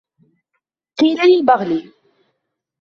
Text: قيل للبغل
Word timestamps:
قيل 0.99 1.19
للبغل 1.29 1.91